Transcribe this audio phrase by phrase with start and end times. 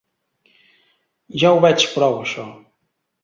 [1.43, 2.47] Ja ho veig prou, això.